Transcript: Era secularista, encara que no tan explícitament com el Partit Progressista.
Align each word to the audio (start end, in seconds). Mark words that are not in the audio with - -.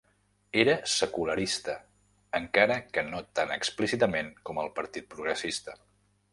Era 0.61 0.73
secularista, 0.93 1.75
encara 2.41 2.79
que 2.97 3.05
no 3.11 3.21
tan 3.41 3.55
explícitament 3.59 4.35
com 4.51 4.65
el 4.65 4.75
Partit 4.81 5.11
Progressista. 5.17 5.81